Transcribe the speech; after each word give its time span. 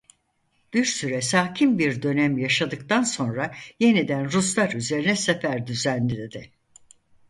Bir 0.73 0.85
süre 0.85 1.21
sakin 1.21 1.79
bir 1.79 2.01
dönem 2.01 2.37
yaşadıktan 2.37 3.03
sonra 3.03 3.55
yeniden 3.79 4.31
Ruslar 4.31 4.71
üzerine 4.71 5.15
sefer 5.15 5.67
düzenledi. 5.67 6.51